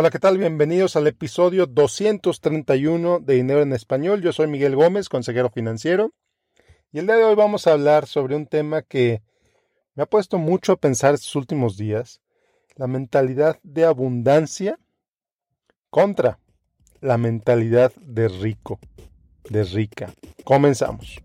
[0.00, 0.38] Hola, ¿qué tal?
[0.38, 4.22] Bienvenidos al episodio 231 de Dinero en Español.
[4.22, 6.12] Yo soy Miguel Gómez, consejero financiero.
[6.92, 9.22] Y el día de hoy vamos a hablar sobre un tema que
[9.96, 12.20] me ha puesto mucho a pensar estos últimos días.
[12.76, 14.78] La mentalidad de abundancia
[15.90, 16.38] contra
[17.00, 18.78] la mentalidad de rico,
[19.50, 20.14] de rica.
[20.44, 21.20] Comenzamos.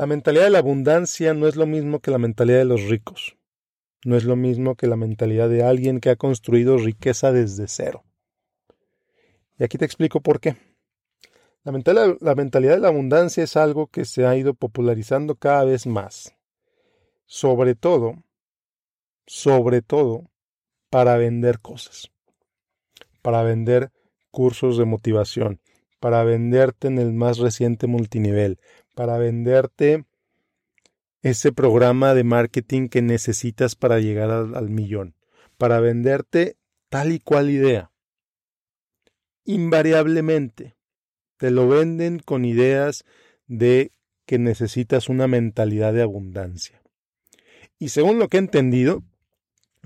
[0.00, 3.36] La mentalidad de la abundancia no es lo mismo que la mentalidad de los ricos.
[4.02, 8.02] No es lo mismo que la mentalidad de alguien que ha construido riqueza desde cero.
[9.58, 10.56] Y aquí te explico por qué.
[11.64, 16.34] La mentalidad, de la abundancia es algo que se ha ido popularizando cada vez más.
[17.26, 18.24] Sobre todo,
[19.26, 20.30] sobre todo,
[20.88, 22.10] para vender cosas.
[23.20, 23.90] Para vender
[24.30, 25.60] cursos de motivación.
[25.98, 28.58] Para venderte en el más reciente multinivel
[29.00, 30.04] para venderte
[31.22, 35.14] ese programa de marketing que necesitas para llegar al, millón,
[35.56, 36.58] para venderte
[36.90, 37.92] tal y cual idea.
[39.46, 40.76] Invariablemente
[41.38, 43.06] te lo venden con ideas
[43.46, 43.92] de
[44.26, 46.82] que necesitas una mentalidad de abundancia.
[47.78, 49.02] Y según lo que he entendido,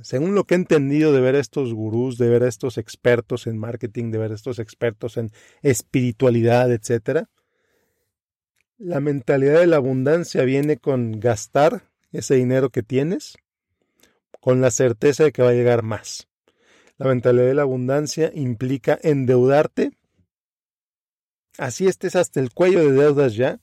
[0.03, 3.47] según lo que he entendido de ver a estos gurús, de ver a estos expertos
[3.47, 5.31] en marketing, de ver a estos expertos en
[5.62, 7.31] espiritualidad, etcétera,
[8.78, 13.36] la mentalidad de la abundancia viene con gastar ese dinero que tienes
[14.41, 16.28] con la certeza de que va a llegar más.
[16.98, 19.92] La mentalidad de la abundancia implica endeudarte.
[21.57, 23.61] Así estés hasta el cuello de deudas ya.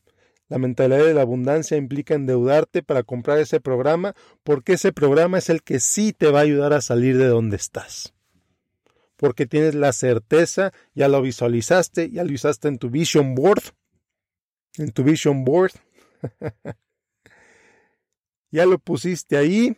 [0.47, 5.49] La mentalidad de la abundancia implica endeudarte para comprar ese programa porque ese programa es
[5.49, 8.13] el que sí te va a ayudar a salir de donde estás.
[9.17, 13.61] Porque tienes la certeza, ya lo visualizaste, ya lo usaste en tu vision board
[14.77, 15.73] en tu vision board.
[18.51, 19.75] ya lo pusiste ahí.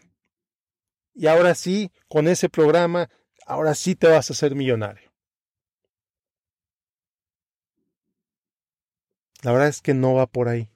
[1.13, 3.09] Y ahora sí, con ese programa,
[3.45, 5.11] ahora sí te vas a hacer millonario.
[9.43, 10.69] La verdad es que no va por ahí.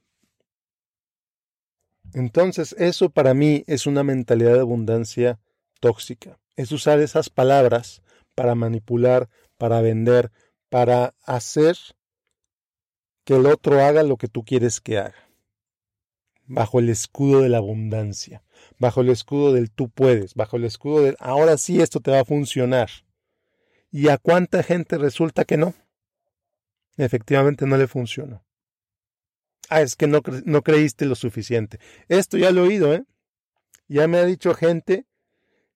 [2.14, 5.40] Entonces, eso para mí es una mentalidad de abundancia
[5.80, 6.40] tóxica.
[6.56, 8.02] Es usar esas palabras
[8.36, 10.32] para manipular, para vender,
[10.70, 11.78] para hacer
[13.28, 15.30] que el otro haga lo que tú quieres que haga.
[16.46, 18.42] Bajo el escudo de la abundancia,
[18.80, 22.22] bajo el escudo del tú puedes, bajo el escudo del ahora sí esto te va
[22.22, 22.90] a funcionar.
[23.92, 25.74] ¿Y a cuánta gente resulta que no?
[26.96, 28.46] Efectivamente no le funcionó.
[29.68, 31.82] Ah, es que no, no creíste lo suficiente.
[32.08, 33.04] Esto ya lo he oído, ¿eh?
[33.90, 35.06] Ya me ha dicho gente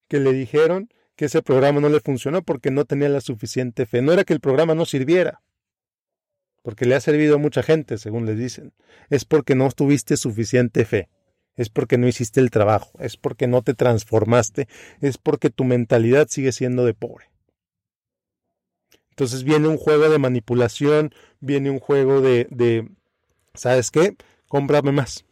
[0.08, 0.88] que le dijeron
[1.18, 4.02] que ese programa no le funcionó porque no tenía la suficiente fe.
[4.02, 5.42] No era que el programa no sirviera
[6.62, 8.74] porque le ha servido a mucha gente, según les dicen,
[9.10, 11.10] es porque no tuviste suficiente fe,
[11.56, 14.68] es porque no hiciste el trabajo, es porque no te transformaste,
[15.02, 17.32] es porque tu mentalidad sigue siendo de pobre.
[19.10, 22.90] Entonces viene un juego de manipulación, viene un juego de, de
[23.54, 24.16] ¿sabes qué?
[24.48, 25.26] Cómprame más.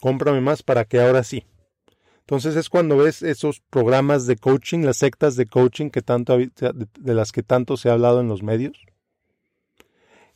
[0.00, 1.46] Cómprame más para que ahora sí.
[2.20, 7.14] Entonces es cuando ves esos programas de coaching, las sectas de coaching que tanto, de
[7.14, 8.78] las que tanto se ha hablado en los medios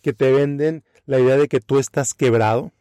[0.02, 2.72] que te venden la idea de que tú estás quebrado,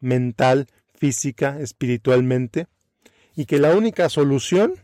[0.00, 2.68] mental, física, espiritualmente,
[3.36, 4.74] y que la única solución,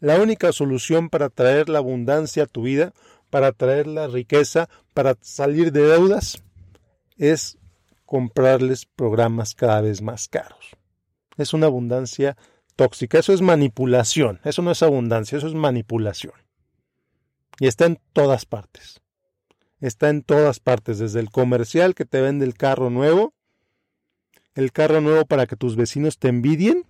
[0.00, 2.92] la única solución para traer la abundancia a tu vida,
[3.30, 6.42] para traer la riqueza, para salir de deudas,
[7.16, 7.58] es
[8.04, 10.76] comprarles programas cada vez más caros.
[11.38, 12.36] Es una abundancia
[12.76, 16.34] tóxica, eso es manipulación, eso no es abundancia, eso es manipulación.
[17.58, 19.00] Y está en todas partes
[19.80, 23.34] está en todas partes, desde el comercial que te vende el carro nuevo,
[24.54, 26.84] el carro nuevo para que tus vecinos te envidien,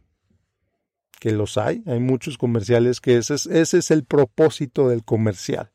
[1.19, 5.73] que los hay, hay muchos comerciales que ese es, ese es el propósito del comercial.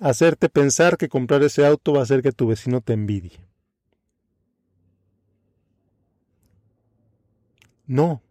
[0.00, 3.46] Hacerte pensar que comprar ese auto va a hacer que tu vecino te envidie.
[7.86, 8.22] No,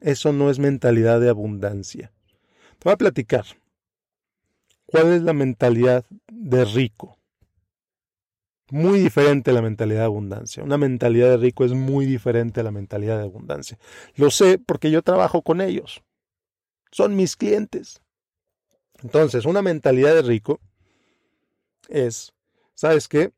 [0.00, 2.12] eso no es mentalidad de abundancia.
[2.78, 3.44] Te voy a platicar.
[4.90, 7.20] ¿Cuál es la mentalidad de rico?
[8.70, 10.62] muy diferente a la mentalidad de abundancia.
[10.62, 13.78] Una mentalidad de rico es muy diferente a la mentalidad de abundancia.
[14.14, 16.02] Lo sé porque yo trabajo con ellos.
[16.92, 18.00] Son mis clientes.
[19.02, 20.60] Entonces, una mentalidad de rico
[21.88, 22.32] es,
[22.74, 23.32] ¿sabes qué?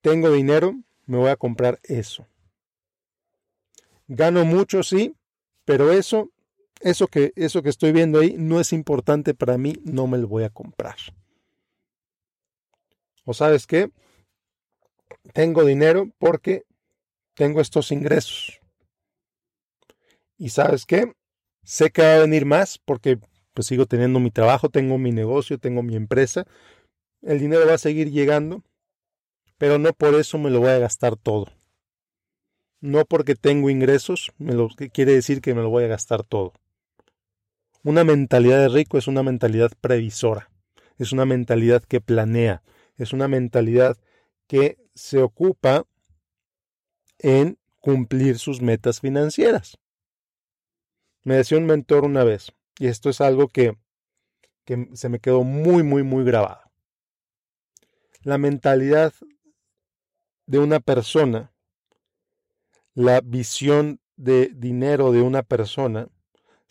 [0.00, 0.74] Tengo dinero,
[1.06, 2.26] me voy a comprar eso.
[4.08, 5.14] Gano mucho, sí,
[5.64, 6.30] pero eso,
[6.82, 10.28] eso que, eso que estoy viendo ahí no es importante para mí, no me lo
[10.28, 10.96] voy a comprar.
[13.24, 13.90] ¿O sabes qué?
[15.32, 16.64] Tengo dinero porque
[17.34, 18.60] tengo estos ingresos.
[20.36, 21.12] ¿Y sabes qué?
[21.62, 23.18] Sé que va a venir más porque
[23.54, 26.46] pues sigo teniendo mi trabajo, tengo mi negocio, tengo mi empresa.
[27.20, 28.64] El dinero va a seguir llegando,
[29.58, 31.46] pero no por eso me lo voy a gastar todo.
[32.80, 36.52] No porque tengo ingresos, me lo quiere decir que me lo voy a gastar todo.
[37.84, 40.48] Una mentalidad de rico es una mentalidad previsora,
[40.98, 42.62] es una mentalidad que planea,
[42.96, 43.96] es una mentalidad
[44.46, 45.84] que se ocupa
[47.18, 49.78] en cumplir sus metas financieras.
[51.24, 53.76] Me decía un mentor una vez, y esto es algo que,
[54.64, 56.62] que se me quedó muy, muy, muy grabado.
[58.22, 59.12] La mentalidad
[60.46, 61.52] de una persona,
[62.94, 66.08] la visión de dinero de una persona,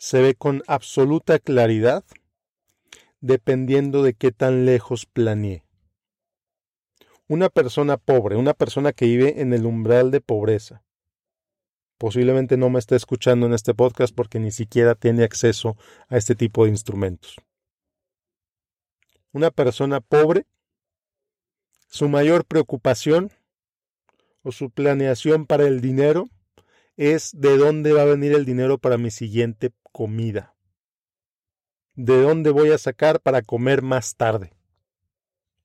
[0.02, 2.02] se ve con absoluta claridad
[3.20, 5.64] dependiendo de qué tan lejos planee.
[7.28, 10.82] Una persona pobre, una persona que vive en el umbral de pobreza,
[11.98, 15.76] posiblemente no me esté escuchando en este podcast porque ni siquiera tiene acceso
[16.08, 17.36] a este tipo de instrumentos.
[19.30, 20.46] Una persona pobre,
[21.86, 23.30] su mayor preocupación
[24.42, 26.28] o su planeación para el dinero
[27.10, 30.54] es de dónde va a venir el dinero para mi siguiente comida.
[31.94, 34.52] De dónde voy a sacar para comer más tarde.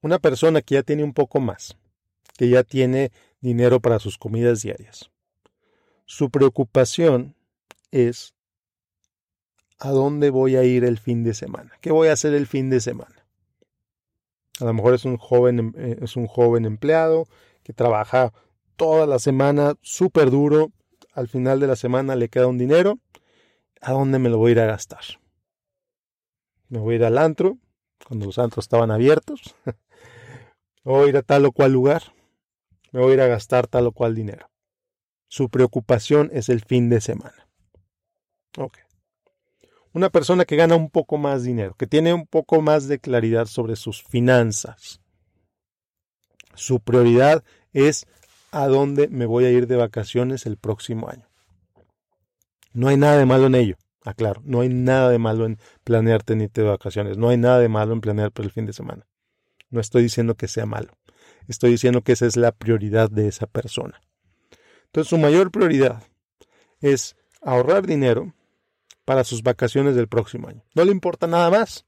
[0.01, 1.77] Una persona que ya tiene un poco más,
[2.37, 3.11] que ya tiene
[3.41, 5.09] dinero para sus comidas diarias
[6.07, 7.35] su preocupación
[7.91, 8.33] es
[9.77, 12.71] a dónde voy a ir el fin de semana, qué voy a hacer el fin
[12.71, 13.27] de semana.
[14.59, 17.27] A lo mejor es un joven, em, eh, es un joven empleado
[17.61, 18.33] que trabaja
[18.75, 20.71] toda la semana súper duro,
[21.17, 22.99] al final de la semana le queda un dinero,
[23.81, 25.03] ¿a dónde me lo voy a ir a gastar?
[26.69, 27.57] Me voy a ir al antro,
[28.07, 29.55] cuando los antros estaban abiertos,
[30.83, 32.03] voy a ir a tal o cual lugar,
[32.91, 34.51] me voy a ir a gastar tal o cual dinero.
[35.27, 37.49] Su preocupación es el fin de semana.
[38.55, 38.77] Ok.
[39.93, 43.47] Una persona que gana un poco más dinero, que tiene un poco más de claridad
[43.47, 45.01] sobre sus finanzas.
[46.53, 47.43] Su prioridad
[47.73, 48.05] es
[48.51, 51.27] a dónde me voy a ir de vacaciones el próximo año.
[52.73, 53.77] No hay nada de malo en ello.
[54.05, 57.17] Aclaro, no hay nada de malo en planear tenerte de vacaciones.
[57.17, 59.05] No hay nada de malo en planear por el fin de semana.
[59.69, 60.93] No estoy diciendo que sea malo.
[61.47, 64.01] Estoy diciendo que esa es la prioridad de esa persona.
[64.85, 66.03] Entonces su mayor prioridad
[66.79, 68.33] es ahorrar dinero
[69.05, 70.63] para sus vacaciones del próximo año.
[70.73, 71.85] No le importa nada más.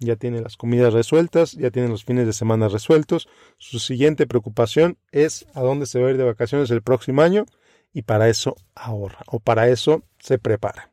[0.00, 3.28] Ya tiene las comidas resueltas, ya tiene los fines de semana resueltos.
[3.58, 7.46] Su siguiente preocupación es a dónde se va a ir de vacaciones el próximo año
[7.92, 10.90] y para eso ahorra o para eso se prepara.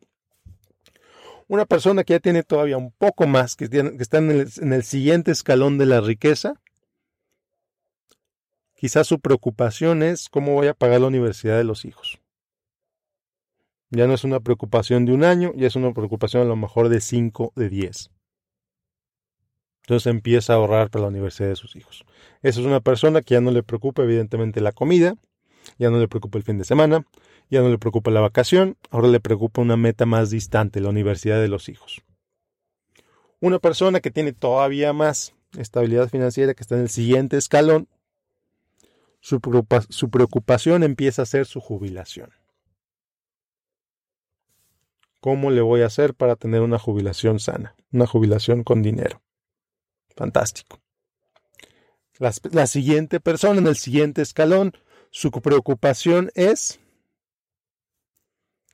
[1.47, 3.65] Una persona que ya tiene todavía un poco más, que,
[3.99, 6.59] está en el, en el siguiente escalón de la riqueza,
[8.77, 12.19] Quizás su preocupación es cómo voy a pagar la universidad de los hijos.
[13.89, 16.89] Ya no es una preocupación de un año, ya es una preocupación a lo mejor
[16.89, 18.11] de 5, de 10.
[19.87, 22.03] Entonces empieza a ahorrar para la universidad de sus hijos.
[22.41, 25.15] Esa es una persona que ya no le preocupa evidentemente la comida,
[25.79, 27.07] ya no le preocupa el fin de semana,
[27.49, 31.39] ya no le preocupa la vacación, ahora le preocupa una meta más distante, la universidad
[31.39, 32.03] de los hijos.
[33.39, 37.87] Una persona que tiene todavía más estabilidad financiera, que está en el siguiente escalón,
[39.21, 42.31] su, preocupación empieza a ser su jubilación.
[45.21, 47.73] ¿Cómo le voy a hacer para tener una jubilación sana?
[47.93, 49.21] Una jubilación con dinero.
[50.17, 50.81] Fantástico.
[52.17, 54.73] La, la, siguiente persona en el siguiente escalón,
[55.11, 56.79] su preocupación es,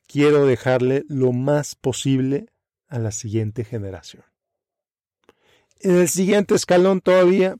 [0.06, 2.46] quiero dejarle lo más posible
[2.88, 4.24] a la siguiente generación.
[5.80, 7.56] En el siguiente escalón todavía,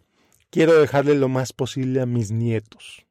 [0.49, 3.05] quiero dejarle lo más posible a mis nietos.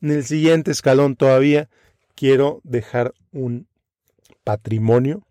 [0.00, 1.68] En el siguiente escalón todavía
[2.14, 3.68] quiero dejar un
[4.42, 5.26] patrimonio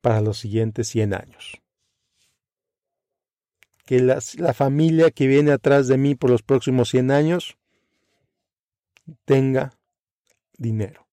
[0.00, 1.60] para los siguientes 100 años.
[3.84, 4.20] Que la,
[4.54, 7.58] familia que viene atrás de mí por los próximos 100 años
[9.24, 9.72] tenga
[10.56, 11.08] dinero.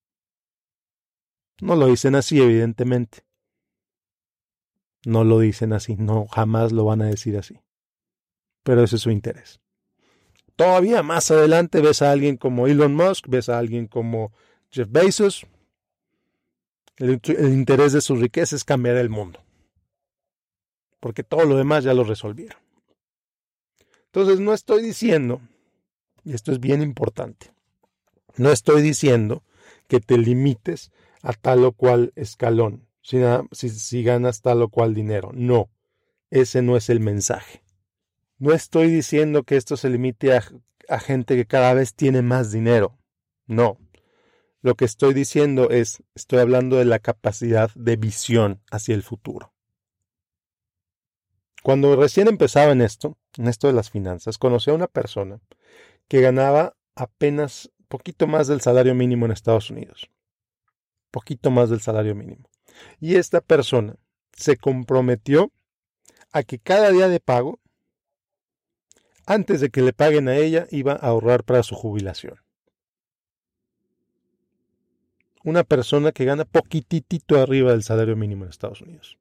[1.59, 3.23] No lo dicen así, evidentemente.
[5.05, 7.59] No lo dicen así, no, jamás lo van a decir así.
[8.63, 9.59] Pero ese es su interés.
[10.55, 14.31] Todavía más adelante ves a alguien como Elon Musk, ves a alguien como
[14.69, 15.47] Jeff Bezos.
[16.97, 17.21] El,
[17.53, 19.39] interés de su riqueza es cambiar el mundo.
[20.99, 22.59] Porque todo lo demás ya lo resolvieron.
[24.05, 25.41] Entonces no estoy diciendo,
[26.23, 27.51] y esto es bien importante,
[28.35, 29.43] no estoy diciendo
[29.87, 33.19] que te limites a tal o cual escalón, si,
[33.69, 35.31] si, ganas tal o cual dinero.
[35.33, 35.69] No,
[36.31, 37.63] ese no es el mensaje.
[38.39, 40.43] No estoy diciendo que esto se limite a,
[40.89, 42.97] a gente que cada vez tiene más dinero.
[43.45, 43.77] No.
[44.61, 49.53] Lo que estoy diciendo es, estoy hablando de la capacidad de visión hacia el futuro.
[51.63, 55.39] Cuando recién empezaba en esto, en esto de las finanzas, conocí a una persona
[56.07, 60.09] que ganaba apenas poquito más del salario mínimo en Estados Unidos.
[61.11, 62.49] Poquito más del salario mínimo.
[62.99, 63.95] Y esta persona
[64.33, 65.51] se comprometió
[66.31, 67.59] a que cada día de pago,
[69.25, 72.39] antes de que le paguen a ella, iba a ahorrar para su jubilación.
[75.47, 79.17] Una persona que gana poquitito arriba del salario mínimo en Estados Unidos.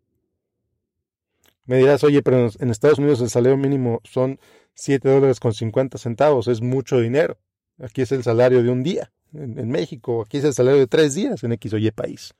[1.66, 4.40] Me dirás, oye, pero en Estados Unidos el salario mínimo son
[4.75, 7.38] 7 dólares con 50 centavos, es mucho dinero.
[7.78, 11.14] Aquí es el salario de un día en, México, aquí es el salario de tres
[11.14, 12.35] días en X o Y país.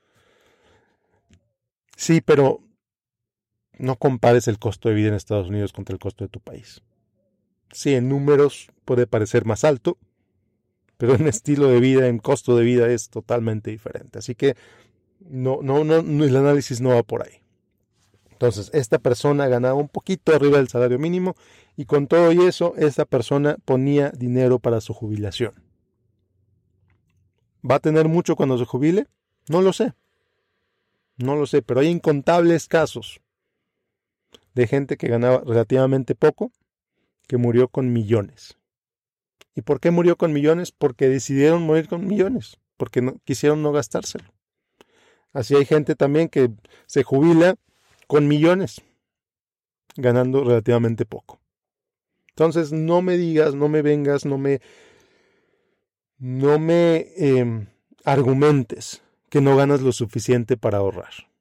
[1.95, 2.59] Sí, pero
[3.77, 6.81] no compares el costo de vida en Estados Unidos contra el costo de tu país.
[7.71, 9.97] Sí, en números puede parecer más alto,
[10.97, 14.19] pero en estilo de vida, en costo de vida es totalmente diferente.
[14.19, 14.55] Así que
[15.19, 17.41] no, no, no, el análisis no va por ahí.
[18.31, 21.35] Entonces, esta persona ganaba un poquito arriba del salario mínimo
[21.75, 25.53] y con todo y eso, esta persona ponía dinero para su jubilación.
[27.69, 29.07] ¿Va a tener mucho cuando se jubile?
[29.49, 29.93] No lo sé.
[31.17, 33.21] No lo sé, pero hay incontables casos
[34.53, 36.51] de gente que ganaba relativamente poco,
[37.27, 38.57] que murió con millones.
[39.57, 40.71] ¿Y por qué murió con millones?
[40.71, 44.31] Porque decidieron morir con millones, porque no, quisieron no gastárselo.
[45.33, 46.51] Así hay gente también que
[46.85, 47.55] se jubila
[48.05, 48.83] con millones,
[49.95, 51.39] ganando relativamente poco.
[52.29, 54.61] Entonces, no me digas, no me vengas, no me,
[56.19, 57.65] no me em,
[58.05, 61.31] argumentes que no ganas lo suficiente para ahorrar.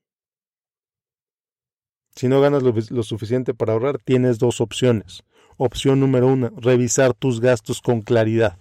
[2.15, 5.23] Si no ganas lo, lo, suficiente para ahorrar, tienes dos opciones.
[5.59, 8.59] Opción número uno, revisar tus gastos con claridad.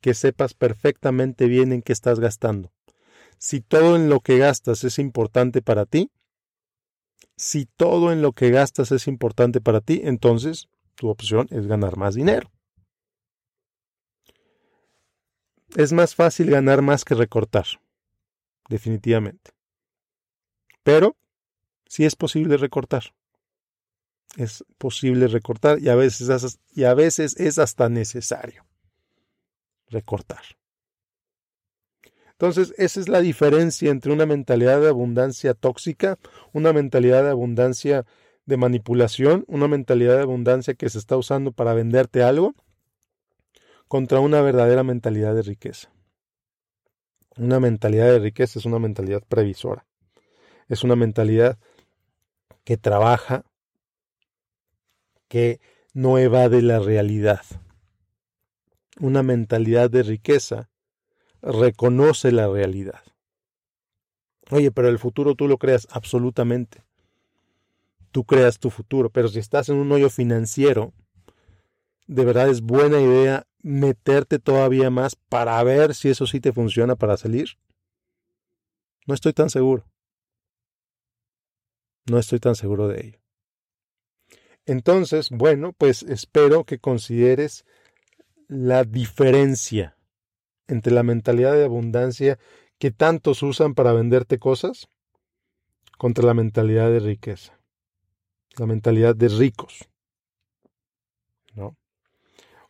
[0.00, 2.72] Que sepas perfectamente bien en qué estás gastando.
[3.38, 6.10] Si todo en lo que gastas es importante para ti,
[7.36, 11.96] si todo en lo que gastas es importante para ti, entonces tu opción es ganar
[11.96, 12.50] más dinero.
[15.76, 17.66] Es más fácil ganar más que recortar,
[18.68, 19.52] definitivamente.
[20.82, 21.16] Pero
[21.86, 23.14] sí es posible recortar.
[24.36, 28.64] Es posible recortar y a veces, y a veces es hasta necesario
[29.88, 30.42] recortar.
[32.32, 36.18] Entonces, esa es la diferencia entre una mentalidad de abundancia tóxica,
[36.52, 38.04] una mentalidad de abundancia
[38.46, 42.54] de manipulación, una mentalidad de abundancia que se está usando para venderte algo,
[43.86, 45.92] contra una verdadera mentalidad de riqueza.
[47.36, 49.86] Una mentalidad de riqueza es una mentalidad previsora.
[50.68, 51.58] Es una mentalidad
[52.64, 53.44] que trabaja,
[55.32, 55.62] que
[55.94, 57.40] no evade la realidad.
[59.00, 60.68] Una mentalidad de riqueza
[61.40, 63.00] reconoce la realidad.
[64.50, 66.84] Oye, pero el futuro tú lo creas absolutamente.
[68.10, 70.92] Tú creas tu futuro, pero si estás en un hoyo financiero,
[72.06, 76.94] de verdad es buena idea meterte todavía más para ver si eso sí te funciona
[76.94, 77.56] para salir.
[79.06, 79.86] No estoy tan seguro.
[82.10, 83.21] No estoy tan seguro de ello.
[84.66, 87.64] Entonces, bueno, pues espero que consideres
[88.48, 89.96] la diferencia
[90.68, 92.38] entre la mentalidad de abundancia
[92.78, 94.88] que tantos usan para venderte cosas
[95.98, 97.58] contra la mentalidad de riqueza,
[98.56, 99.88] la mentalidad de ricos.
[101.54, 101.76] ¿No?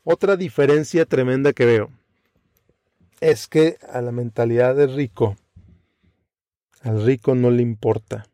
[0.04, 1.90] Otra diferencia tremenda que veo
[3.20, 5.36] es que a la mentalidad de rico,
[6.80, 8.26] al rico no le importa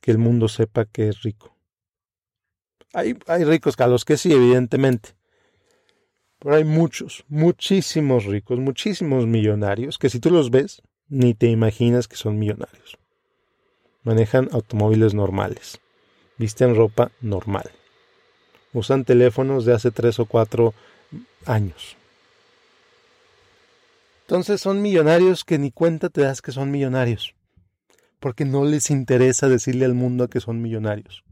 [0.00, 1.53] que el mundo sepa que es rico.
[2.94, 5.10] Hay, hay ricos a los que sí, evidentemente,
[6.38, 12.06] pero hay muchos, muchísimos ricos, muchísimos millonarios que si tú los ves, ni te imaginas
[12.06, 12.98] que son millonarios.
[14.02, 15.80] Manejan automóviles normales,
[16.36, 17.70] visten ropa normal,
[18.72, 20.74] usan teléfonos de hace tres o cuatro
[21.46, 21.96] años.
[24.26, 27.34] Entonces son millonarios que ni cuenta te das que son millonarios.
[28.20, 31.24] Porque no les interesa decirle al mundo que son millonarios.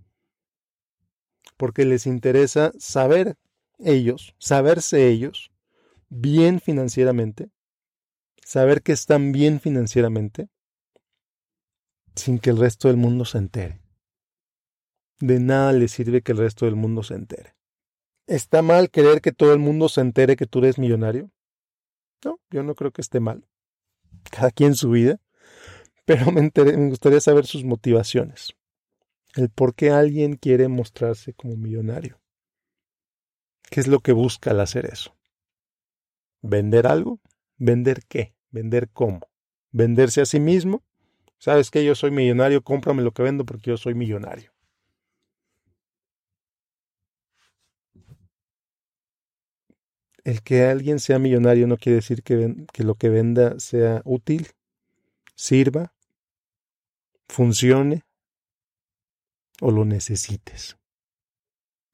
[1.62, 3.36] Porque les interesa saber
[3.78, 5.52] ellos, saberse ellos
[6.08, 7.50] bien financieramente,
[8.44, 10.48] saber que están bien financieramente,
[12.16, 13.80] sin que el resto del mundo se entere.
[15.20, 17.54] De nada les sirve que el resto del mundo se entere.
[18.26, 21.30] ¿Está mal querer que todo el mundo se entere que tú eres millonario?
[22.24, 23.46] No, yo no creo que esté mal.
[24.32, 25.20] Cada quien su vida.
[26.06, 28.56] Pero me, me gustaría saber sus motivaciones.
[29.34, 32.20] El por qué alguien quiere mostrarse como millonario.
[33.70, 35.16] ¿Qué es lo que busca al hacer eso?
[36.42, 37.18] ¿Vender algo?
[37.56, 38.34] ¿Vender qué?
[38.50, 39.20] ¿Vender cómo?
[39.70, 40.82] ¿Venderse a sí mismo?
[41.38, 44.52] ¿Sabes que Yo soy millonario, cómprame lo que vendo porque yo soy millonario.
[50.24, 54.48] El que alguien sea millonario no quiere decir que, que lo que venda sea útil,
[55.34, 55.94] sirva,
[57.26, 58.04] funcione
[59.62, 60.76] o lo necesites.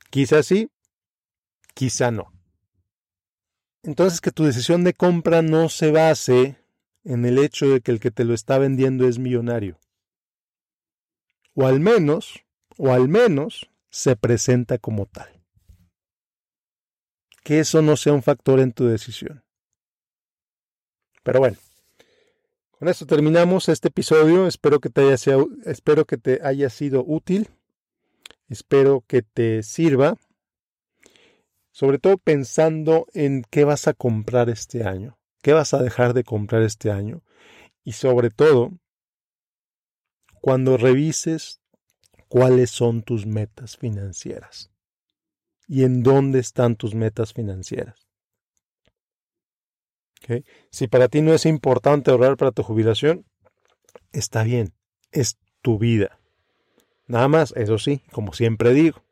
[0.08, 0.70] Quizá sí,
[1.74, 2.32] quizá no.
[3.82, 6.56] Entonces que tu decisión de compra no se base
[7.04, 9.78] en el hecho de que el que te lo está vendiendo es millonario.
[11.54, 12.42] O al menos,
[12.78, 15.28] o al menos, se presenta como tal.
[17.44, 19.44] Que eso no sea un factor en tu decisión.
[21.22, 21.58] Pero bueno,
[22.70, 24.46] con esto terminamos este episodio.
[24.46, 27.50] Espero que te haya, espero que te haya sido útil.
[28.48, 30.16] Espero que te sirva
[31.78, 36.24] sobre todo pensando en qué vas a comprar este año, qué vas a dejar de
[36.24, 37.22] comprar este año
[37.84, 38.72] y sobre todo
[40.40, 41.60] cuando revises
[42.26, 44.72] cuáles son tus metas financieras
[45.68, 48.08] y en dónde están tus metas financieras.
[50.70, 53.24] Si para ti no es importante ahorrar para tu jubilación,
[54.10, 54.74] está bien,
[55.12, 56.17] es tu vida.
[57.08, 59.02] Nada más, eso sí, como siempre digo,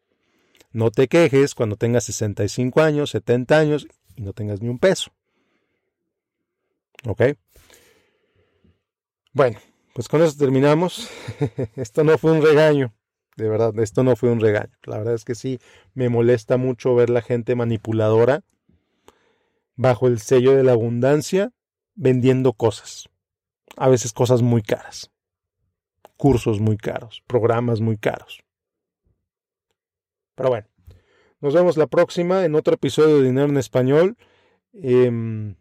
[0.73, 5.11] no te quejes cuando tengas 65 años, 70 años y no tengas ni un peso.
[7.07, 7.23] ¿Ok?
[9.33, 9.59] Bueno,
[9.95, 11.09] pues con eso terminamos.
[11.77, 12.93] esto no fue un regaño.
[13.37, 14.73] De verdad, esto no fue un regaño.
[14.85, 15.59] La verdad es que sí,
[15.95, 18.43] me molesta mucho ver la gente manipuladora
[19.75, 21.53] bajo el sello de la abundancia
[21.95, 23.09] vendiendo cosas.
[23.77, 25.11] A veces cosas muy caras.
[26.17, 28.43] Cursos muy caros, programas muy caros.
[30.35, 30.67] Pero bueno,
[31.41, 34.17] nos vemos la próxima en otro episodio de Dinero en Español.
[34.73, 35.57] Em,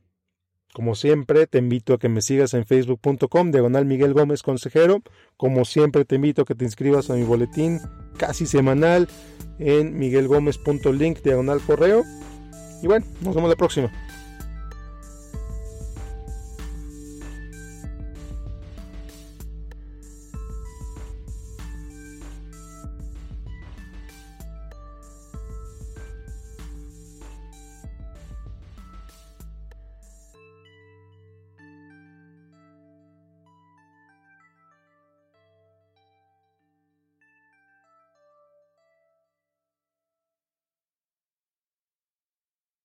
[0.73, 5.01] como siempre, te invito a que me sigas en facebook.com, diagonal Miguel Gómez Consejero.
[5.37, 7.79] Como siempre, te invito a que te inscribas a mi boletín
[8.17, 9.07] casi semanal
[9.57, 12.03] en miguelgomez.link, diagonal correo.
[12.81, 13.89] Y bueno, nos vemos la próxima.